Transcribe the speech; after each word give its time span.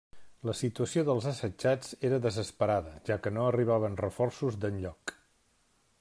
La 0.49 0.53
situació 0.59 1.01
dels 1.09 1.25
assetjats 1.31 1.91
era 2.09 2.19
desesperada, 2.23 2.93
ja 3.11 3.17
que 3.25 3.33
no 3.35 3.43
arribaven 3.51 3.99
reforços 4.03 4.57
d'enlloc. 4.65 5.15